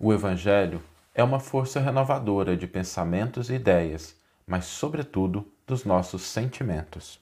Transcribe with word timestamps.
O 0.00 0.12
Evangelho 0.12 0.80
é 1.12 1.24
uma 1.24 1.40
força 1.40 1.80
renovadora 1.80 2.56
de 2.56 2.68
pensamentos 2.68 3.50
e 3.50 3.54
ideias, 3.54 4.14
mas, 4.46 4.64
sobretudo, 4.66 5.44
dos 5.66 5.84
nossos 5.84 6.22
sentimentos. 6.22 7.18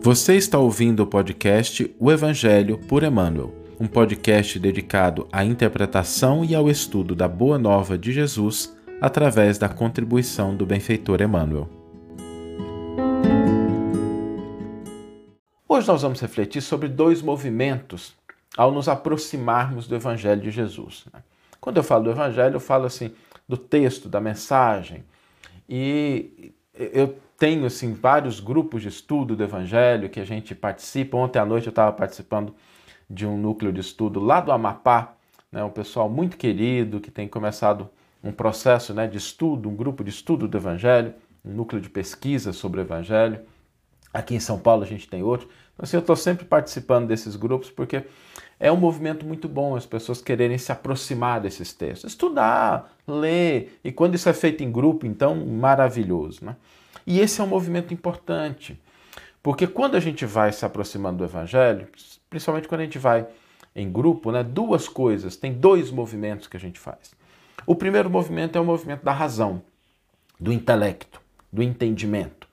Você 0.00 0.36
está 0.36 0.56
ouvindo 0.56 1.00
o 1.00 1.06
podcast 1.06 1.92
O 1.98 2.12
Evangelho 2.12 2.78
por 2.78 3.02
Emmanuel, 3.02 3.52
um 3.80 3.88
podcast 3.88 4.56
dedicado 4.60 5.26
à 5.32 5.44
interpretação 5.44 6.44
e 6.44 6.54
ao 6.54 6.70
estudo 6.70 7.12
da 7.16 7.26
Boa 7.26 7.58
Nova 7.58 7.98
de 7.98 8.12
Jesus 8.12 8.72
através 9.00 9.58
da 9.58 9.68
contribuição 9.68 10.54
do 10.54 10.64
benfeitor 10.64 11.20
Emmanuel. 11.20 11.83
Hoje 15.84 15.92
nós 15.92 16.00
vamos 16.00 16.20
refletir 16.22 16.62
sobre 16.62 16.88
dois 16.88 17.20
movimentos 17.20 18.14
ao 18.56 18.72
nos 18.72 18.88
aproximarmos 18.88 19.86
do 19.86 19.94
Evangelho 19.94 20.40
de 20.40 20.50
Jesus. 20.50 21.04
Né? 21.12 21.22
Quando 21.60 21.76
eu 21.76 21.82
falo 21.82 22.04
do 22.04 22.10
Evangelho, 22.10 22.54
eu 22.54 22.60
falo 22.60 22.86
assim 22.86 23.12
do 23.46 23.58
texto, 23.58 24.08
da 24.08 24.18
mensagem. 24.18 25.04
E 25.68 26.54
eu 26.72 27.18
tenho 27.36 27.66
assim 27.66 27.92
vários 27.92 28.40
grupos 28.40 28.80
de 28.80 28.88
estudo 28.88 29.36
do 29.36 29.44
Evangelho 29.44 30.08
que 30.08 30.18
a 30.18 30.24
gente 30.24 30.54
participa. 30.54 31.18
Ontem 31.18 31.38
à 31.38 31.44
noite 31.44 31.66
eu 31.66 31.70
estava 31.70 31.92
participando 31.92 32.54
de 33.10 33.26
um 33.26 33.36
núcleo 33.36 33.70
de 33.70 33.80
estudo 33.80 34.20
lá 34.20 34.40
do 34.40 34.52
Amapá, 34.52 35.12
né, 35.52 35.62
um 35.62 35.70
pessoal 35.70 36.08
muito 36.08 36.38
querido 36.38 36.98
que 36.98 37.10
tem 37.10 37.28
começado 37.28 37.90
um 38.22 38.32
processo 38.32 38.94
né, 38.94 39.06
de 39.06 39.18
estudo, 39.18 39.68
um 39.68 39.76
grupo 39.76 40.02
de 40.02 40.08
estudo 40.08 40.48
do 40.48 40.56
Evangelho, 40.56 41.12
um 41.44 41.52
núcleo 41.52 41.78
de 41.78 41.90
pesquisa 41.90 42.54
sobre 42.54 42.80
o 42.80 42.84
Evangelho. 42.84 43.40
Aqui 44.14 44.34
em 44.34 44.40
São 44.40 44.58
Paulo 44.58 44.82
a 44.82 44.86
gente 44.86 45.08
tem 45.08 45.22
outro. 45.22 45.46
Então, 45.74 45.84
assim, 45.84 45.96
eu 45.96 46.00
estou 46.00 46.16
sempre 46.16 46.44
participando 46.44 47.06
desses 47.06 47.36
grupos 47.36 47.70
porque 47.70 48.04
é 48.58 48.70
um 48.70 48.76
movimento 48.76 49.26
muito 49.26 49.48
bom 49.48 49.76
as 49.76 49.84
pessoas 49.84 50.22
quererem 50.22 50.56
se 50.56 50.70
aproximar 50.70 51.40
desses 51.40 51.72
textos, 51.72 52.12
estudar, 52.12 52.92
ler, 53.06 53.78
e 53.82 53.90
quando 53.90 54.14
isso 54.14 54.28
é 54.28 54.32
feito 54.32 54.62
em 54.62 54.70
grupo, 54.70 55.06
então 55.06 55.34
maravilhoso. 55.34 56.44
Né? 56.44 56.56
E 57.06 57.20
esse 57.20 57.40
é 57.40 57.44
um 57.44 57.48
movimento 57.48 57.92
importante, 57.92 58.80
porque 59.42 59.66
quando 59.66 59.96
a 59.96 60.00
gente 60.00 60.24
vai 60.24 60.52
se 60.52 60.64
aproximando 60.64 61.18
do 61.18 61.24
Evangelho, 61.24 61.88
principalmente 62.30 62.68
quando 62.68 62.80
a 62.80 62.84
gente 62.84 62.98
vai 62.98 63.26
em 63.74 63.90
grupo, 63.90 64.30
né, 64.30 64.44
duas 64.44 64.88
coisas, 64.88 65.36
tem 65.36 65.52
dois 65.52 65.90
movimentos 65.90 66.46
que 66.46 66.56
a 66.56 66.60
gente 66.60 66.78
faz. 66.78 67.12
O 67.66 67.74
primeiro 67.74 68.08
movimento 68.08 68.56
é 68.56 68.60
o 68.60 68.64
movimento 68.64 69.04
da 69.04 69.12
razão, 69.12 69.60
do 70.38 70.52
intelecto, 70.52 71.20
do 71.52 71.62
entendimento. 71.62 72.43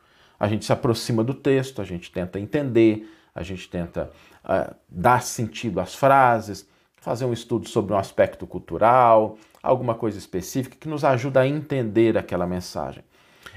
A 0.42 0.48
gente 0.48 0.66
se 0.66 0.74
aproxima 0.74 1.24
do 1.24 1.36
texto, 1.36 1.84
a 1.84 1.86
gente 1.86 2.12
tenta 2.12 2.40
entender, 2.40 3.08
a 3.36 3.44
gente 3.44 3.70
tenta 3.70 4.10
uh, 4.44 4.74
dar 4.90 5.22
sentido 5.22 5.80
às 5.80 5.94
frases, 5.94 6.68
fazer 6.96 7.26
um 7.26 7.32
estudo 7.32 7.70
sobre 7.70 7.94
um 7.94 7.98
aspecto 7.98 8.48
cultural, 8.48 9.38
alguma 9.62 9.94
coisa 9.94 10.18
específica 10.18 10.76
que 10.76 10.90
nos 10.90 11.04
ajuda 11.04 11.42
a 11.42 11.48
entender 11.48 12.18
aquela 12.18 12.48
mensagem. 12.48 13.04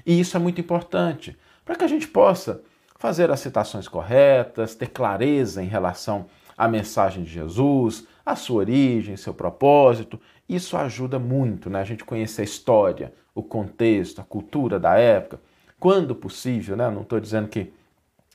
E 0.05 0.21
isso 0.21 0.37
é 0.37 0.41
muito 0.41 0.61
importante 0.61 1.35
para 1.65 1.75
que 1.75 1.85
a 1.85 1.89
gente 1.89 2.07
possa 2.07 2.61
fazer 2.99 3.31
as 3.31 3.41
citações 3.41 3.89
corretas, 3.89 4.75
ter 4.75 4.89
clareza 4.89 5.63
em 5.63 5.69
relação 5.69 6.27
à 6.55 6.69
mensagem 6.69 7.25
de 7.25 7.31
Jesus, 7.31 8.07
a 8.27 8.37
sua 8.37 8.57
origem, 8.57 9.17
seu 9.17 9.33
propósito. 9.33 10.21
Isso 10.47 10.77
ajuda 10.77 11.19
muito, 11.19 11.71
né? 11.71 11.81
A 11.81 11.85
gente 11.85 12.05
conhecer 12.05 12.43
a 12.43 12.45
história, 12.45 13.15
o 13.35 13.43
contexto, 13.43 14.21
a 14.21 14.25
cultura 14.25 14.79
da 14.79 14.99
época, 14.99 15.41
quando 15.85 16.15
possível, 16.15 16.79
né? 16.79 16.89
Não 16.89 17.03
estou 17.03 17.21
dizendo 17.21 17.47
que 17.47 17.71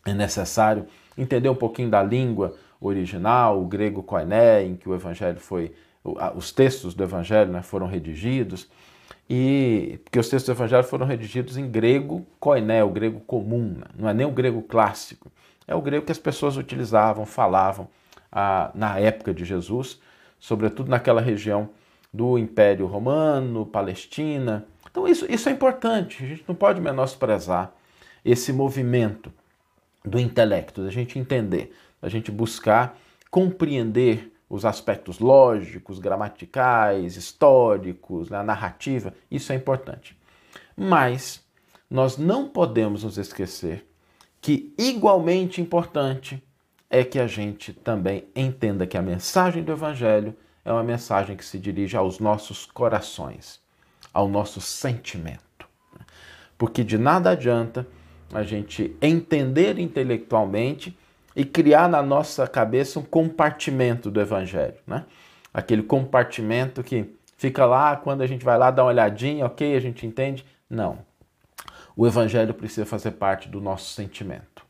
é 0.05 0.13
necessário 0.13 0.85
entender 1.17 1.49
um 1.49 1.55
pouquinho 1.55 1.89
da 1.89 2.03
língua 2.03 2.55
original, 2.79 3.59
o 3.59 3.65
grego 3.65 4.03
koiné, 4.03 4.63
em 4.63 4.75
que 4.75 4.87
o 4.87 4.93
evangelho 4.93 5.39
foi, 5.39 5.73
os 6.35 6.51
textos 6.51 6.93
do 6.93 7.03
evangelho 7.03 7.51
né, 7.51 7.63
foram 7.63 7.87
redigidos, 7.87 8.69
e 9.27 9.99
porque 10.03 10.19
os 10.19 10.29
textos 10.29 10.45
do 10.45 10.55
evangelho 10.55 10.83
foram 10.83 11.07
redigidos 11.07 11.57
em 11.57 11.67
grego 11.67 12.23
koiné, 12.39 12.83
o 12.83 12.89
grego 12.91 13.19
comum, 13.21 13.77
né? 13.79 13.87
não 13.97 14.07
é 14.07 14.13
nem 14.13 14.27
o 14.27 14.31
grego 14.31 14.61
clássico, 14.61 15.31
é 15.67 15.73
o 15.73 15.81
grego 15.81 16.05
que 16.05 16.11
as 16.11 16.19
pessoas 16.19 16.55
utilizavam, 16.55 17.25
falavam 17.25 17.87
ah, 18.31 18.69
na 18.75 18.99
época 18.99 19.33
de 19.33 19.43
Jesus, 19.43 19.99
sobretudo 20.39 20.87
naquela 20.87 21.19
região 21.19 21.69
do 22.13 22.37
Império 22.37 22.85
Romano, 22.85 23.65
Palestina. 23.65 24.67
Então 24.91 25.07
isso, 25.07 25.25
isso 25.29 25.49
é 25.49 25.51
importante, 25.51 26.23
a 26.23 26.27
gente 26.27 26.43
não 26.47 26.55
pode 26.55 26.81
menosprezar 26.81 27.71
esse 28.23 28.51
movimento 28.51 29.31
do 30.03 30.19
intelecto, 30.19 30.83
da 30.83 30.89
gente 30.89 31.19
entender, 31.19 31.75
da 32.01 32.09
gente 32.09 32.31
buscar 32.31 32.97
compreender 33.29 34.33
os 34.49 34.65
aspectos 34.65 35.19
lógicos, 35.19 35.99
gramaticais, 35.99 37.15
históricos, 37.15 38.29
né, 38.29 38.39
a 38.39 38.43
narrativa, 38.43 39.13
isso 39.29 39.53
é 39.53 39.55
importante. 39.55 40.17
Mas 40.75 41.43
nós 41.89 42.17
não 42.17 42.49
podemos 42.49 43.03
nos 43.03 43.17
esquecer 43.17 43.85
que 44.41 44.73
igualmente 44.77 45.61
importante 45.61 46.41
é 46.89 47.03
que 47.03 47.19
a 47.19 47.27
gente 47.27 47.71
também 47.71 48.27
entenda 48.35 48.87
que 48.87 48.97
a 48.97 49.01
mensagem 49.01 49.63
do 49.63 49.71
Evangelho 49.71 50.35
é 50.65 50.71
uma 50.71 50.83
mensagem 50.83 51.35
que 51.35 51.45
se 51.45 51.59
dirige 51.59 51.95
aos 51.95 52.19
nossos 52.19 52.65
corações, 52.65 53.59
ao 54.13 54.27
nosso 54.27 54.59
sentimento. 54.61 55.67
Porque 56.57 56.83
de 56.83 56.97
nada 56.97 57.31
adianta 57.31 57.87
a 58.33 58.43
gente 58.43 58.95
entender 59.01 59.79
intelectualmente 59.79 60.97
e 61.35 61.45
criar 61.45 61.87
na 61.87 62.01
nossa 62.01 62.47
cabeça 62.47 62.99
um 62.99 63.03
compartimento 63.03 64.11
do 64.11 64.19
evangelho, 64.19 64.75
né? 64.85 65.05
Aquele 65.53 65.81
compartimento 65.81 66.83
que 66.83 67.15
fica 67.37 67.65
lá 67.65 67.95
quando 67.95 68.21
a 68.21 68.27
gente 68.27 68.43
vai 68.43 68.57
lá 68.57 68.69
dar 68.69 68.83
uma 68.83 68.89
olhadinha, 68.89 69.45
ok, 69.45 69.75
a 69.75 69.79
gente 69.79 70.05
entende? 70.05 70.45
Não. 70.69 70.99
O 71.95 72.05
evangelho 72.05 72.53
precisa 72.53 72.85
fazer 72.85 73.11
parte 73.11 73.49
do 73.49 73.59
nosso 73.59 73.93
sentimento, 73.93 74.65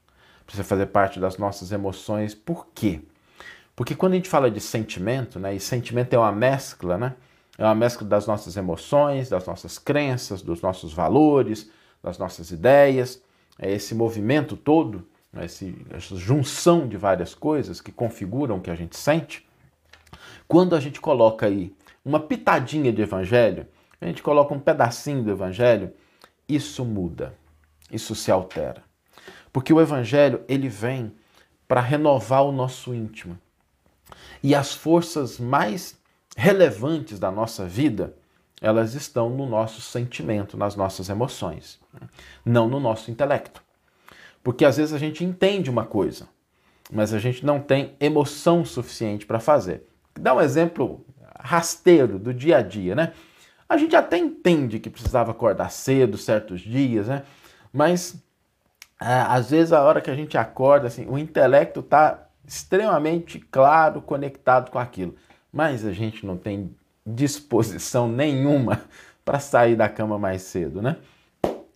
precisa 0.45 0.63
fazer 0.63 0.85
parte 0.87 1.19
das 1.19 1.37
nossas 1.37 1.71
emoções. 1.71 2.33
Por 2.33 2.67
quê? 2.73 3.01
Porque 3.75 3.95
quando 3.95 4.13
a 4.13 4.15
gente 4.15 4.29
fala 4.29 4.51
de 4.51 4.59
sentimento, 4.59 5.39
né, 5.39 5.55
e 5.55 5.59
sentimento 5.59 6.13
é 6.13 6.17
uma 6.17 6.31
mescla, 6.31 6.97
né? 6.97 7.13
É 7.59 7.63
uma 7.63 7.75
mescla 7.75 8.07
das 8.07 8.25
nossas 8.25 8.57
emoções, 8.57 9.29
das 9.29 9.45
nossas 9.45 9.77
crenças, 9.77 10.41
dos 10.41 10.63
nossos 10.63 10.93
valores, 10.93 11.69
das 12.01 12.17
nossas 12.17 12.49
ideias 12.49 13.21
é 13.59 13.69
esse 13.69 13.93
movimento 13.93 14.55
todo, 14.55 15.05
né, 15.31 15.45
esse, 15.45 15.75
essa 15.91 16.15
junção 16.15 16.87
de 16.87 16.95
várias 16.95 17.35
coisas 17.35 17.81
que 17.81 17.91
configuram 17.91 18.57
o 18.57 18.61
que 18.61 18.71
a 18.71 18.75
gente 18.75 18.97
sente, 18.97 19.45
quando 20.47 20.75
a 20.75 20.79
gente 20.79 21.01
coloca 21.01 21.45
aí 21.45 21.75
uma 22.03 22.19
pitadinha 22.19 22.91
de 22.91 23.01
evangelho, 23.01 23.67
a 23.99 24.05
gente 24.05 24.23
coloca 24.23 24.53
um 24.53 24.59
pedacinho 24.59 25.21
do 25.21 25.29
evangelho, 25.29 25.93
isso 26.47 26.85
muda, 26.85 27.35
isso 27.91 28.15
se 28.15 28.31
altera. 28.31 28.81
Porque 29.51 29.73
o 29.73 29.81
evangelho, 29.81 30.41
ele 30.47 30.69
vem 30.69 31.11
para 31.67 31.81
renovar 31.81 32.43
o 32.43 32.51
nosso 32.51 32.95
íntimo. 32.95 33.37
E 34.41 34.55
as 34.55 34.73
forças 34.73 35.37
mais 35.37 35.98
relevantes 36.39 37.19
da 37.19 37.29
nossa 37.29 37.65
vida, 37.65 38.15
elas 38.61 38.93
estão 38.93 39.29
no 39.29 39.45
nosso 39.45 39.81
sentimento, 39.81 40.55
nas 40.55 40.73
nossas 40.73 41.09
emoções, 41.09 41.77
não 42.45 42.65
no 42.69 42.79
nosso 42.79 43.11
intelecto. 43.11 43.61
Porque 44.41 44.63
às 44.63 44.77
vezes 44.77 44.93
a 44.93 44.97
gente 44.97 45.21
entende 45.21 45.69
uma 45.69 45.85
coisa, 45.85 46.29
mas 46.89 47.13
a 47.13 47.19
gente 47.19 47.45
não 47.45 47.59
tem 47.59 47.93
emoção 47.99 48.63
suficiente 48.63 49.25
para 49.25 49.41
fazer. 49.41 49.83
Dá 50.17 50.33
um 50.33 50.39
exemplo 50.39 51.05
rasteiro 51.37 52.17
do 52.17 52.33
dia 52.33 52.59
a 52.59 52.61
dia, 52.61 52.95
né? 52.95 53.11
A 53.67 53.75
gente 53.75 53.93
até 53.97 54.17
entende 54.17 54.79
que 54.79 54.89
precisava 54.89 55.31
acordar 55.31 55.69
cedo 55.69 56.17
certos 56.17 56.61
dias, 56.61 57.09
né? 57.09 57.23
Mas 57.73 58.15
às 58.97 59.49
vezes 59.49 59.73
a 59.73 59.83
hora 59.83 59.99
que 59.99 60.09
a 60.09 60.15
gente 60.15 60.37
acorda, 60.37 60.87
assim, 60.87 61.05
o 61.05 61.17
intelecto 61.17 61.81
está 61.81 62.29
extremamente 62.47 63.39
claro, 63.39 64.01
conectado 64.01 64.71
com 64.71 64.79
aquilo, 64.79 65.15
mas 65.51 65.85
a 65.85 65.91
gente 65.91 66.25
não 66.25 66.37
tem 66.37 66.75
disposição 67.05 68.07
nenhuma 68.11 68.81
para 69.23 69.39
sair 69.39 69.75
da 69.75 69.89
cama 69.89 70.17
mais 70.17 70.41
cedo, 70.43 70.81
né? 70.81 70.97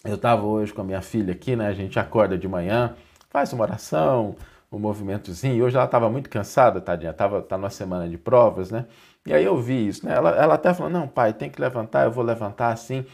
Eu 0.04 0.16
estava 0.16 0.44
hoje 0.44 0.74
com 0.74 0.82
a 0.82 0.84
minha 0.84 1.02
filha 1.02 1.32
aqui, 1.32 1.56
né? 1.56 1.68
A 1.68 1.74
gente 1.74 1.98
acorda 1.98 2.38
de 2.38 2.48
manhã, 2.48 2.94
faz 3.30 3.54
uma 3.54 3.64
oração, 3.64 4.36
um 4.72 4.78
movimentozinho. 4.78 5.64
Hoje 5.64 5.76
ela 5.76 5.86
estava 5.86 6.10
muito 6.10 6.30
cansada, 6.30 6.82
tadinha, 6.82 7.14
tava 7.14 7.42
tá 7.42 7.58
numa 7.58 7.70
semana 7.70 8.10
de 8.10 8.18
provas, 8.18 8.70
né? 8.70 8.86
E 9.26 9.34
aí 9.34 9.46
eu 9.46 9.58
vi 9.58 9.88
isso, 9.88 10.06
né? 10.06 10.14
Ela, 10.14 10.32
ela 10.32 10.54
até 10.56 10.74
falou: 10.74 10.92
"Não, 10.92 11.08
pai, 11.08 11.32
tem 11.32 11.50
que 11.50 11.62
levantar, 11.62 12.04
eu 12.04 12.12
vou 12.12 12.24
levantar 12.24 12.74
assim". 12.74 13.06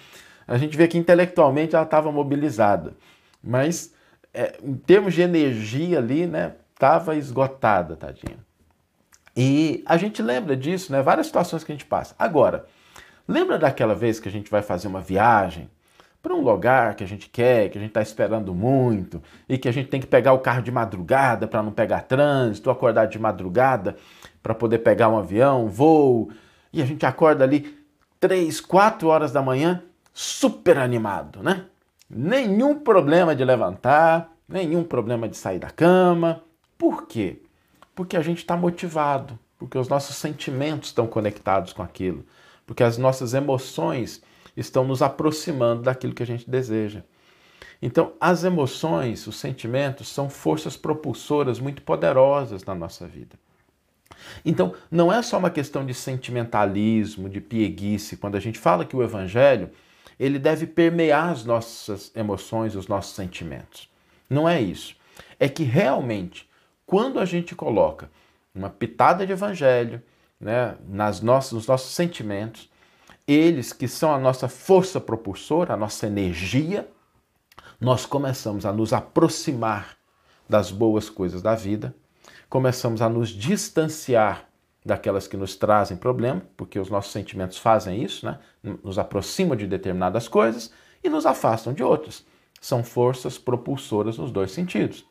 A 0.48 0.58
gente 0.58 0.76
vê 0.76 0.88
que 0.88 0.98
intelectualmente 0.98 1.76
ela 1.76 1.86
estava 1.86 2.12
mobilizada, 2.12 2.94
mas 3.44 3.94
é, 4.34 4.58
em 4.64 4.76
termos 4.76 5.14
de 5.14 5.22
energia 5.22 6.00
ali, 6.00 6.26
né? 6.26 6.54
Tava 6.78 7.16
esgotada, 7.16 7.96
tadinha. 7.96 8.38
E 9.36 9.84
a 9.86 9.98
gente 9.98 10.22
lembra 10.22 10.56
disso, 10.56 10.92
né? 10.92 11.02
Várias 11.02 11.28
situações 11.28 11.64
que 11.64 11.72
a 11.72 11.76
gente 11.76 11.86
passa. 11.86 12.16
Agora, 12.18 12.66
lembra 13.28 13.58
daquela 13.58 13.96
vez 13.96 14.20
que 14.20 14.28
a 14.28 14.32
gente 14.32 14.50
vai 14.50 14.62
fazer 14.62 14.88
uma 14.88 15.02
viagem 15.02 15.70
para 16.22 16.34
um 16.34 16.42
lugar 16.42 16.96
que 16.96 17.04
a 17.04 17.08
gente 17.08 17.30
quer, 17.30 17.70
que 17.70 17.78
a 17.78 17.82
gente 17.82 17.92
está 17.92 18.02
esperando 18.02 18.54
muito 18.54 19.22
e 19.48 19.58
que 19.58 19.70
a 19.70 19.72
gente 19.72 19.90
tem 19.90 20.02
que 20.02 20.08
pegar 20.08 20.34
o 20.34 20.40
carro 20.40 20.62
de 20.62 20.72
madrugada 20.72 21.48
para 21.48 21.64
não 21.64 21.72
pegar 21.72 22.02
trânsito, 22.02 22.70
acordar 22.70 23.06
de 23.06 23.18
madrugada 23.18 23.96
para 24.44 24.54
poder 24.54 24.80
pegar 24.80 25.10
um 25.10 25.18
avião, 25.18 25.66
um 25.66 25.70
voo, 25.70 26.30
e 26.74 26.82
a 26.82 26.86
gente 26.86 27.06
acorda 27.06 27.44
ali 27.44 27.78
três, 28.20 28.60
quatro 28.60 29.08
horas 29.08 29.32
da 29.32 29.42
manhã 29.42 29.82
super 30.14 30.78
animado, 30.78 31.42
né? 31.42 31.66
Nenhum 32.10 32.76
problema 32.76 33.36
de 33.36 33.46
levantar, 33.46 34.30
nenhum 34.48 34.84
problema 34.84 35.30
de 35.30 35.38
sair 35.38 35.60
da 35.60 35.70
cama. 35.70 36.44
Por 36.78 37.08
quê? 37.08 37.42
Porque 38.00 38.16
a 38.16 38.22
gente 38.22 38.38
está 38.38 38.56
motivado, 38.56 39.38
porque 39.58 39.78
os 39.78 39.90
nossos 39.90 40.16
sentimentos 40.16 40.88
estão 40.88 41.06
conectados 41.06 41.74
com 41.74 41.84
aquilo, 41.84 42.26
porque 42.66 42.82
as 42.82 42.98
nossas 42.98 43.34
emoções 43.34 44.22
estão 44.56 44.86
nos 44.86 45.02
aproximando 45.02 45.82
daquilo 45.82 46.14
que 46.14 46.24
a 46.24 46.26
gente 46.26 46.50
deseja. 46.50 47.04
Então, 47.82 48.14
as 48.18 48.46
emoções, 48.46 49.28
os 49.28 49.36
sentimentos 49.36 50.08
são 50.08 50.30
forças 50.30 50.78
propulsoras 50.78 51.60
muito 51.60 51.82
poderosas 51.82 52.64
na 52.64 52.74
nossa 52.74 53.06
vida. 53.06 53.36
Então, 54.46 54.74
não 54.90 55.12
é 55.12 55.22
só 55.22 55.38
uma 55.38 55.50
questão 55.50 55.86
de 55.86 55.94
sentimentalismo, 55.94 57.28
de 57.28 57.42
pieguice, 57.42 58.16
quando 58.16 58.38
a 58.38 58.40
gente 58.40 58.58
fala 58.58 58.86
que 58.86 58.96
o 58.96 59.04
evangelho, 59.04 59.72
ele 60.18 60.40
deve 60.40 60.66
permear 60.66 61.32
as 61.32 61.44
nossas 61.44 62.14
emoções, 62.16 62.78
os 62.78 62.88
nossos 62.88 63.14
sentimentos. 63.14 63.90
Não 64.30 64.48
é 64.48 64.62
isso. 64.62 64.96
É 65.38 65.50
que 65.50 65.64
realmente, 65.64 66.48
quando 66.90 67.20
a 67.20 67.26
gente 67.26 67.54
coloca 67.54 68.10
uma 68.54 68.68
pitada 68.68 69.24
de 69.24 69.32
evangelho 69.32 70.02
né, 70.40 70.76
nas 70.88 71.22
nossas, 71.22 71.52
nos 71.52 71.68
nossos 71.68 71.94
sentimentos, 71.94 72.68
eles 73.28 73.72
que 73.72 73.88
são 73.88 74.12
a 74.12 74.18
nossa 74.18 74.48
força 74.48 75.00
propulsora, 75.00 75.76
a 75.76 75.78
nossa 75.78 76.08
energia, 76.08 76.90
nós 77.80 78.08
começamos 78.08 78.66
a 78.66 78.74
nos 78.74 78.92
aproximar 78.92 79.98
das 80.50 80.72
boas 80.72 81.12
coisas 81.12 81.44
da 81.44 81.54
vida, 81.54 81.94
começamos 82.50 83.04
a 83.04 83.08
nos 83.08 83.30
distanciar 83.30 84.50
daquelas 84.84 85.28
que 85.28 85.38
nos 85.38 85.56
trazem 85.56 85.96
problema, 85.96 86.42
porque 86.58 86.80
os 86.80 86.90
nossos 86.90 87.12
sentimentos 87.12 87.60
fazem 87.60 88.02
isso, 88.02 88.26
né? 88.26 88.40
nos 88.84 88.98
aproximam 88.98 89.56
de 89.56 89.68
determinadas 89.68 90.28
coisas 90.28 90.74
e 91.04 91.08
nos 91.08 91.28
afastam 91.28 91.72
de 91.72 91.84
outras. 91.84 92.26
São 92.60 92.84
forças 92.84 93.38
propulsoras 93.38 94.18
nos 94.18 94.32
dois 94.32 94.52
sentidos. 94.52 95.08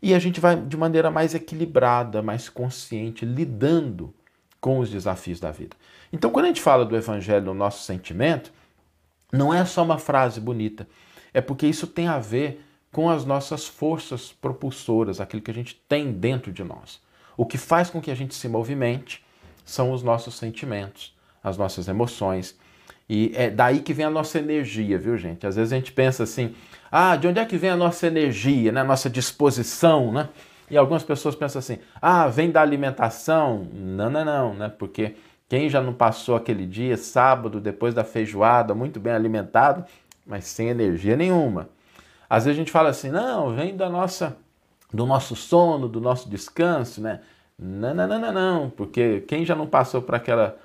E 0.00 0.14
a 0.14 0.18
gente 0.18 0.40
vai 0.40 0.56
de 0.56 0.76
maneira 0.76 1.10
mais 1.10 1.34
equilibrada, 1.34 2.22
mais 2.22 2.48
consciente, 2.48 3.24
lidando 3.24 4.14
com 4.60 4.78
os 4.78 4.90
desafios 4.90 5.40
da 5.40 5.50
vida. 5.50 5.76
Então, 6.12 6.30
quando 6.30 6.46
a 6.46 6.48
gente 6.48 6.60
fala 6.60 6.84
do 6.84 6.96
evangelho 6.96 7.46
no 7.46 7.54
nosso 7.54 7.84
sentimento, 7.84 8.52
não 9.32 9.52
é 9.52 9.64
só 9.64 9.82
uma 9.82 9.98
frase 9.98 10.40
bonita, 10.40 10.88
é 11.32 11.40
porque 11.40 11.66
isso 11.66 11.86
tem 11.86 12.08
a 12.08 12.18
ver 12.18 12.64
com 12.92 13.10
as 13.10 13.24
nossas 13.24 13.66
forças 13.66 14.32
propulsoras, 14.32 15.20
aquilo 15.20 15.42
que 15.42 15.50
a 15.50 15.54
gente 15.54 15.74
tem 15.88 16.12
dentro 16.12 16.52
de 16.52 16.64
nós. 16.64 17.00
O 17.36 17.44
que 17.44 17.58
faz 17.58 17.90
com 17.90 18.00
que 18.00 18.10
a 18.10 18.14
gente 18.14 18.34
se 18.34 18.48
movimente 18.48 19.22
são 19.64 19.92
os 19.92 20.02
nossos 20.02 20.36
sentimentos, 20.36 21.14
as 21.42 21.58
nossas 21.58 21.88
emoções. 21.88 22.56
E 23.08 23.32
é 23.34 23.48
daí 23.50 23.80
que 23.80 23.92
vem 23.92 24.04
a 24.04 24.10
nossa 24.10 24.38
energia, 24.38 24.98
viu, 24.98 25.16
gente? 25.16 25.46
Às 25.46 25.56
vezes 25.56 25.72
a 25.72 25.76
gente 25.76 25.92
pensa 25.92 26.24
assim: 26.24 26.54
ah, 26.90 27.16
de 27.16 27.28
onde 27.28 27.38
é 27.38 27.44
que 27.44 27.56
vem 27.56 27.70
a 27.70 27.76
nossa 27.76 28.06
energia, 28.06 28.72
né? 28.72 28.80
a 28.80 28.84
nossa 28.84 29.08
disposição, 29.08 30.12
né? 30.12 30.28
E 30.70 30.76
algumas 30.76 31.04
pessoas 31.04 31.34
pensam 31.36 31.60
assim: 31.60 31.78
ah, 32.02 32.26
vem 32.26 32.50
da 32.50 32.60
alimentação. 32.60 33.68
Não, 33.72 34.10
não, 34.10 34.24
não, 34.24 34.54
né? 34.54 34.68
Porque 34.68 35.14
quem 35.48 35.70
já 35.70 35.80
não 35.80 35.92
passou 35.92 36.34
aquele 36.34 36.66
dia, 36.66 36.96
sábado, 36.96 37.60
depois 37.60 37.94
da 37.94 38.02
feijoada, 38.02 38.74
muito 38.74 38.98
bem 38.98 39.12
alimentado, 39.12 39.84
mas 40.26 40.44
sem 40.46 40.68
energia 40.68 41.16
nenhuma. 41.16 41.68
Às 42.28 42.44
vezes 42.44 42.58
a 42.58 42.60
gente 42.60 42.72
fala 42.72 42.88
assim, 42.88 43.10
não, 43.10 43.54
vem 43.54 43.76
da 43.76 43.88
nossa, 43.88 44.36
do 44.92 45.06
nosso 45.06 45.36
sono, 45.36 45.88
do 45.88 46.00
nosso 46.00 46.28
descanso, 46.28 47.00
né? 47.00 47.20
Não, 47.56 47.94
não, 47.94 48.08
não, 48.08 48.18
não, 48.18 48.32
não, 48.32 48.70
porque 48.70 49.20
quem 49.28 49.44
já 49.44 49.54
não 49.54 49.66
passou 49.66 50.02
por 50.02 50.16
aquela 50.16 50.58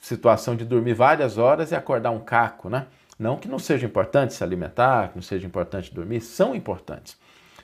situação 0.00 0.56
de 0.56 0.64
dormir 0.64 0.94
várias 0.94 1.38
horas 1.38 1.70
e 1.70 1.74
acordar 1.74 2.10
um 2.10 2.20
caco, 2.20 2.68
né? 2.68 2.86
Não 3.18 3.36
que 3.36 3.48
não 3.48 3.58
seja 3.58 3.86
importante 3.86 4.34
se 4.34 4.42
alimentar, 4.42 5.08
que 5.08 5.16
não 5.16 5.22
seja 5.22 5.46
importante 5.46 5.94
dormir, 5.94 6.20
são 6.20 6.54
importantes. 6.54 7.16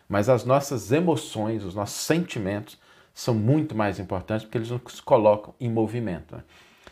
Mas 0.08 0.28
as 0.28 0.44
nossas 0.44 0.92
emoções, 0.92 1.64
os 1.64 1.74
nossos 1.74 2.00
sentimentos 2.00 2.78
são 3.12 3.34
muito 3.34 3.74
mais 3.74 3.98
importantes 3.98 4.44
porque 4.44 4.58
eles 4.58 4.70
nos 4.70 5.00
colocam 5.00 5.54
em 5.60 5.68
movimento. 5.68 6.36
Né? 6.36 6.42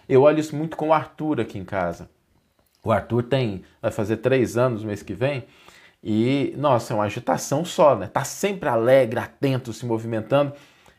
Eu 0.09 0.23
olho 0.23 0.41
isso 0.41 0.57
muito 0.57 0.77
com 0.77 0.89
o 0.89 0.93
Arthur 0.93 1.41
aqui 1.41 1.59
em 1.59 1.65
casa. 1.65 2.09
O 2.83 2.93
Arthur 2.93 3.23
tem, 3.25 3.65
vai 3.81 3.91
fazer 3.91 4.19
três 4.19 4.57
anos 4.57 4.83
no 4.83 4.89
mês 4.89 5.03
que 5.03 5.15
vem, 5.15 5.45
e, 6.03 6.55
nossa, 6.57 6.93
é 6.93 6.97
uma 6.97 7.05
agitação 7.05 7.65
só, 7.65 7.97
né? 7.97 8.07
Tá 8.07 8.23
sempre 8.23 8.69
alegre, 8.69 9.19
atento, 9.19 9.73
se 9.73 9.85
movimentando. 9.85 10.53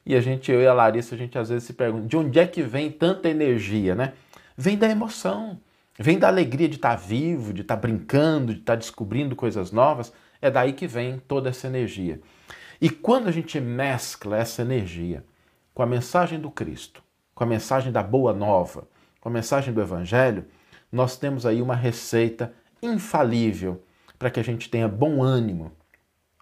E 0.09 0.15
a 0.15 0.21
gente, 0.21 0.51
eu 0.51 0.59
e 0.59 0.65
a 0.65 0.73
Larissa, 0.73 1.13
a 1.13 1.17
gente 1.19 1.37
às 1.37 1.49
vezes 1.49 1.65
se 1.65 1.73
pergunta, 1.73 2.07
de 2.07 2.17
onde 2.17 2.39
é 2.39 2.47
que 2.47 2.63
vem 2.63 2.89
tanta 2.89 3.29
energia, 3.29 3.93
né? 3.93 4.13
Vem 4.57 4.75
da 4.75 4.89
emoção, 4.89 5.61
vem 5.99 6.17
da 6.17 6.27
alegria 6.27 6.67
de 6.67 6.77
estar 6.77 6.89
tá 6.89 6.95
vivo, 6.95 7.53
de 7.53 7.61
estar 7.61 7.75
tá 7.75 7.79
brincando, 7.79 8.51
de 8.51 8.61
estar 8.61 8.73
tá 8.73 8.79
descobrindo 8.79 9.35
coisas 9.35 9.71
novas. 9.71 10.11
É 10.41 10.49
daí 10.49 10.73
que 10.73 10.87
vem 10.87 11.19
toda 11.27 11.49
essa 11.49 11.67
energia. 11.67 12.19
E 12.81 12.89
quando 12.89 13.27
a 13.27 13.31
gente 13.31 13.59
mescla 13.61 14.37
essa 14.37 14.63
energia 14.63 15.23
com 15.75 15.83
a 15.83 15.85
mensagem 15.85 16.39
do 16.39 16.49
Cristo, 16.49 17.03
com 17.35 17.43
a 17.43 17.47
mensagem 17.47 17.91
da 17.91 18.01
boa 18.01 18.33
nova, 18.33 18.87
com 19.21 19.29
a 19.29 19.31
mensagem 19.31 19.71
do 19.71 19.79
Evangelho, 19.79 20.43
nós 20.91 21.17
temos 21.17 21.45
aí 21.45 21.61
uma 21.61 21.75
receita 21.75 22.51
infalível 22.81 23.83
para 24.17 24.31
que 24.31 24.39
a 24.39 24.43
gente 24.43 24.71
tenha 24.71 24.87
bom 24.87 25.21
ânimo, 25.21 25.71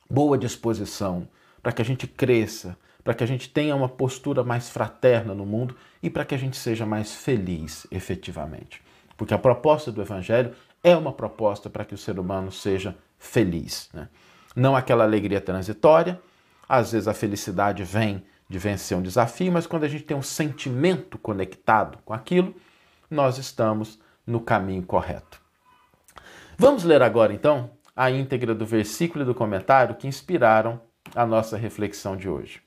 boa 0.10 0.38
disposição, 0.38 1.28
para 1.62 1.74
que 1.74 1.81
a 1.81 1.86
gente 1.86 2.08
cresça, 2.08 2.78
para 3.07 3.13
que 3.13 3.24
a 3.24 3.27
gente 3.27 3.48
tenha 3.48 3.74
uma 3.74 3.88
postura 3.88 4.44
mais 4.44 4.68
fraterna 4.68 5.33
no 5.33 5.45
mundo 5.45 5.74
e 6.04 6.09
para 6.09 6.25
que 6.25 6.36
a 6.36 6.38
gente 6.38 6.57
seja 6.57 6.86
mais 6.86 7.15
feliz 7.15 7.88
efetivamente. 7.89 8.83
Porque 9.15 9.33
a 9.33 9.38
proposta 9.38 9.94
do 9.94 10.01
Evangelho 10.01 10.54
é 10.83 10.94
uma 10.94 11.13
proposta 11.13 11.69
para 11.69 11.86
que 11.86 11.94
o 11.94 11.98
ser 11.98 12.19
humano 12.19 12.51
seja 12.51 12.98
feliz. 13.18 13.89
Né? 13.94 14.09
Não 14.54 14.75
aquela 14.75 15.06
alegria 15.06 15.39
transitória, 15.39 16.19
às 16.68 16.92
vezes 16.92 17.07
a 17.07 17.13
felicidade 17.13 17.81
vem 17.81 18.25
de 18.50 18.59
vencer 18.59 18.98
um 18.98 19.01
desafio, 19.01 19.54
mas 19.54 19.65
quando 19.65 19.86
a 19.86 19.88
gente 19.88 20.04
tem 20.04 20.18
um 20.18 20.21
sentimento 20.21 21.18
conectado 21.18 22.00
com 22.04 22.13
aquilo, 22.13 22.54
nós 23.09 23.38
estamos 23.38 23.98
no 24.25 24.42
caminho 24.42 24.83
correto. 24.83 25.42
Vamos 26.57 26.83
ler 26.83 27.01
agora 27.01 27.31
então 27.31 27.69
a 27.95 28.12
íntegra 28.12 28.54
do 28.54 28.65
versículo 28.65 29.24
e 29.24 29.25
do 29.25 29.33
comentário 29.33 29.95
que 29.95 30.09
inspiraram 30.09 30.81
a 31.15 31.25
nossa 31.25 31.56
reflexão 31.56 32.18
de 32.18 32.27
hoje. 32.27 32.67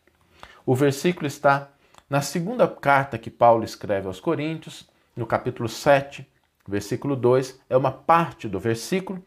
O 0.65 0.75
versículo 0.75 1.27
está 1.27 1.71
na 2.09 2.21
segunda 2.21 2.67
carta 2.67 3.19
que 3.19 3.31
Paulo 3.31 3.65
escreve 3.65 4.07
aos 4.07 4.21
Coríntios, 4.21 4.89
no 5.17 5.27
capítulo 5.27 5.69
7, 5.69 6.27
versículo 6.67 7.17
2, 7.17 7.61
é 7.69 7.77
uma 7.77 7.91
parte 7.91 8.49
do 8.49 8.59
versículo 8.59 9.23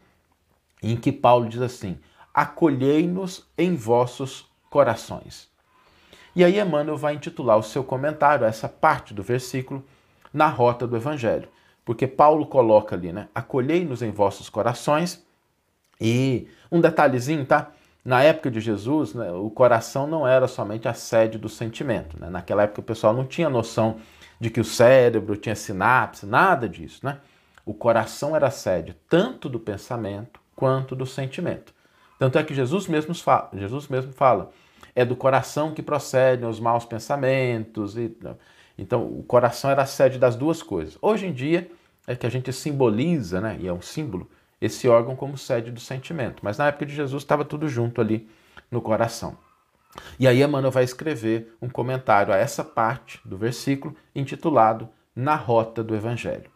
em 0.82 0.96
que 0.96 1.12
Paulo 1.12 1.48
diz 1.48 1.60
assim: 1.60 1.98
Acolhei-nos 2.32 3.46
em 3.56 3.74
vossos 3.74 4.46
corações. 4.68 5.48
E 6.36 6.44
aí 6.44 6.58
Emmanuel 6.58 6.96
vai 6.96 7.14
intitular 7.14 7.56
o 7.56 7.62
seu 7.62 7.84
comentário 7.84 8.44
a 8.44 8.48
essa 8.48 8.68
parte 8.68 9.14
do 9.14 9.22
versículo 9.22 9.84
na 10.32 10.48
rota 10.48 10.86
do 10.86 10.96
Evangelho, 10.96 11.48
porque 11.84 12.06
Paulo 12.06 12.46
coloca 12.46 12.96
ali, 12.96 13.12
né? 13.12 13.28
Acolhei-nos 13.34 14.02
em 14.02 14.10
vossos 14.10 14.48
corações. 14.48 15.24
E 16.00 16.48
um 16.72 16.80
detalhezinho, 16.80 17.46
tá? 17.46 17.70
Na 18.04 18.22
época 18.22 18.50
de 18.50 18.60
Jesus, 18.60 19.14
né, 19.14 19.32
o 19.32 19.48
coração 19.48 20.06
não 20.06 20.26
era 20.26 20.46
somente 20.46 20.86
a 20.86 20.92
sede 20.92 21.38
do 21.38 21.48
sentimento. 21.48 22.20
Né? 22.20 22.28
Naquela 22.28 22.64
época 22.64 22.80
o 22.80 22.84
pessoal 22.84 23.14
não 23.14 23.24
tinha 23.24 23.48
noção 23.48 23.96
de 24.38 24.50
que 24.50 24.60
o 24.60 24.64
cérebro 24.64 25.36
tinha 25.36 25.54
sinapse, 25.54 26.26
nada 26.26 26.68
disso, 26.68 27.00
né? 27.02 27.18
O 27.64 27.72
coração 27.72 28.36
era 28.36 28.48
a 28.48 28.50
sede 28.50 28.94
tanto 29.08 29.48
do 29.48 29.58
pensamento 29.58 30.38
quanto 30.54 30.94
do 30.94 31.06
sentimento. 31.06 31.72
Tanto 32.18 32.38
é 32.38 32.42
que 32.42 32.52
Jesus 32.52 32.86
mesmo 32.86 33.14
fala, 33.14 33.48
Jesus 33.54 33.88
mesmo 33.88 34.12
fala 34.12 34.50
é 34.94 35.04
do 35.04 35.16
coração 35.16 35.72
que 35.72 35.82
procedem 35.82 36.48
os 36.48 36.60
maus 36.60 36.84
pensamentos. 36.84 37.96
E, 37.96 38.16
então, 38.78 39.04
o 39.04 39.22
coração 39.22 39.70
era 39.70 39.82
a 39.82 39.86
sede 39.86 40.18
das 40.18 40.36
duas 40.36 40.62
coisas. 40.62 40.96
Hoje 41.02 41.26
em 41.26 41.32
dia, 41.32 41.70
é 42.06 42.14
que 42.14 42.26
a 42.26 42.30
gente 42.30 42.52
simboliza, 42.52 43.40
né, 43.40 43.56
e 43.58 43.66
é 43.66 43.72
um 43.72 43.80
símbolo, 43.80 44.28
esse 44.64 44.88
órgão 44.88 45.14
como 45.14 45.36
sede 45.36 45.70
do 45.70 45.78
sentimento. 45.78 46.40
Mas 46.42 46.56
na 46.56 46.68
época 46.68 46.86
de 46.86 46.94
Jesus 46.94 47.22
estava 47.22 47.44
tudo 47.44 47.68
junto 47.68 48.00
ali 48.00 48.28
no 48.70 48.80
coração. 48.80 49.36
E 50.18 50.26
aí 50.26 50.42
Emmanuel 50.42 50.72
vai 50.72 50.84
escrever 50.84 51.54
um 51.60 51.68
comentário 51.68 52.32
a 52.32 52.36
essa 52.36 52.64
parte 52.64 53.20
do 53.24 53.36
versículo 53.36 53.94
intitulado 54.14 54.88
Na 55.14 55.34
Rota 55.36 55.84
do 55.84 55.94
Evangelho. 55.94 56.50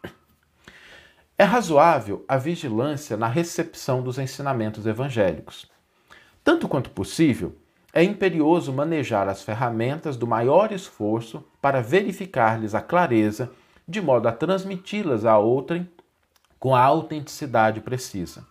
É 1.36 1.44
razoável 1.44 2.24
a 2.26 2.36
vigilância 2.36 3.16
na 3.16 3.28
recepção 3.28 4.02
dos 4.02 4.18
ensinamentos 4.18 4.86
evangélicos. 4.86 5.70
Tanto 6.42 6.66
quanto 6.66 6.90
possível, 6.90 7.54
é 7.92 8.02
imperioso 8.02 8.72
manejar 8.72 9.28
as 9.28 9.42
ferramentas 9.42 10.16
do 10.16 10.26
maior 10.26 10.72
esforço 10.72 11.44
para 11.60 11.82
verificar-lhes 11.82 12.74
a 12.74 12.80
clareza, 12.80 13.52
de 13.86 14.00
modo 14.00 14.26
a 14.26 14.32
transmiti-las 14.32 15.24
a 15.24 15.38
outrem 15.38 15.88
com 16.58 16.74
a 16.74 16.82
autenticidade 16.82 17.80
precisa. 17.80 18.44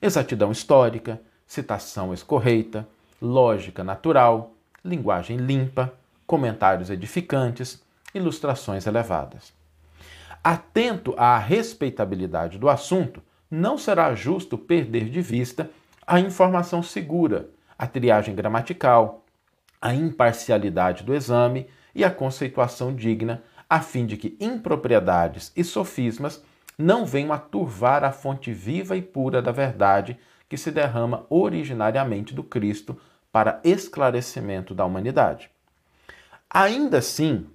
Exatidão 0.00 0.50
histórica, 0.52 1.20
citação 1.46 2.12
escorreita, 2.12 2.86
lógica 3.20 3.82
natural, 3.82 4.52
linguagem 4.84 5.36
limpa, 5.36 5.92
comentários 6.26 6.90
edificantes, 6.90 7.82
ilustrações 8.14 8.86
elevadas. 8.86 9.52
Atento 10.42 11.14
à 11.16 11.38
respeitabilidade 11.38 12.58
do 12.58 12.68
assunto, 12.68 13.22
não 13.50 13.76
será 13.76 14.14
justo 14.14 14.56
perder 14.56 15.08
de 15.08 15.20
vista 15.20 15.70
a 16.06 16.20
informação 16.20 16.82
segura, 16.82 17.48
a 17.78 17.86
triagem 17.86 18.34
gramatical, 18.34 19.24
a 19.80 19.94
imparcialidade 19.94 21.02
do 21.04 21.14
exame 21.14 21.66
e 21.94 22.04
a 22.04 22.10
conceituação 22.10 22.94
digna, 22.94 23.42
a 23.68 23.80
fim 23.80 24.06
de 24.06 24.16
que 24.16 24.36
impropriedades 24.40 25.52
e 25.56 25.62
sofismas 25.64 26.42
não 26.78 27.04
venham 27.04 27.32
a 27.32 27.38
turvar 27.38 28.04
a 28.04 28.12
fonte 28.12 28.52
viva 28.52 28.96
e 28.96 29.02
pura 29.02 29.42
da 29.42 29.50
verdade 29.50 30.16
que 30.48 30.56
se 30.56 30.70
derrama 30.70 31.26
originariamente 31.28 32.32
do 32.32 32.44
Cristo 32.44 32.98
para 33.32 33.60
esclarecimento 33.64 34.74
da 34.74 34.84
humanidade. 34.84 35.50
Ainda 36.48 36.98
assim, 36.98 37.46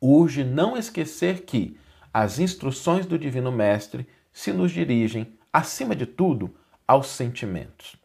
urge 0.00 0.44
não 0.44 0.76
esquecer 0.76 1.42
que 1.42 1.78
as 2.14 2.38
instruções 2.38 3.04
do 3.04 3.18
Divino 3.18 3.52
Mestre 3.52 4.06
se 4.32 4.52
nos 4.52 4.70
dirigem, 4.70 5.32
acima 5.52 5.96
de 5.96 6.04
tudo, 6.04 6.54
aos 6.86 7.06
sentimentos, 7.08 7.96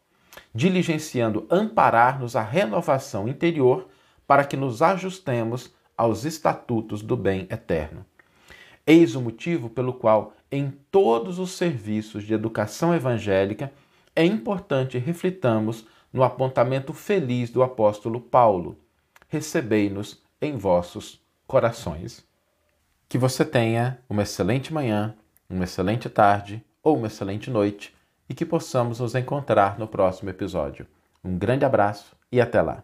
diligenciando 0.55 1.45
amparar-nos 1.49 2.35
a 2.35 2.41
renovação 2.41 3.27
interior 3.27 3.89
para 4.25 4.45
que 4.45 4.55
nos 4.55 4.81
ajustemos 4.81 5.73
aos 5.97 6.23
estatutos 6.23 7.01
do 7.01 7.17
bem 7.17 7.47
eterno. 7.49 8.05
Eis 8.85 9.15
o 9.15 9.21
motivo 9.21 9.69
pelo 9.69 9.93
qual, 9.93 10.33
em 10.51 10.71
todos 10.91 11.39
os 11.39 11.51
serviços 11.51 12.23
de 12.23 12.33
educação 12.33 12.93
evangélica, 12.93 13.71
é 14.15 14.25
importante 14.25 14.97
reflitamos 14.97 15.85
no 16.11 16.23
apontamento 16.23 16.93
feliz 16.93 17.49
do 17.49 17.63
apóstolo 17.63 18.19
Paulo: 18.19 18.77
recebei-nos 19.27 20.21
em 20.41 20.57
vossos 20.57 21.21
corações. 21.47 22.25
Que 23.07 23.17
você 23.17 23.45
tenha 23.45 23.99
uma 24.09 24.23
excelente 24.23 24.73
manhã, 24.73 25.15
uma 25.49 25.65
excelente 25.65 26.09
tarde 26.09 26.63
ou 26.83 26.97
uma 26.97 27.07
excelente 27.07 27.49
noite 27.49 27.93
e 28.27 28.33
que 28.33 28.45
possamos 28.45 28.99
nos 28.99 29.13
encontrar 29.15 29.77
no 29.77 29.87
próximo 29.87 30.29
episódio. 30.29 30.87
Um 31.23 31.37
grande 31.37 31.65
abraço 31.65 32.15
e 32.31 32.39
até 32.39 32.61
lá! 32.61 32.83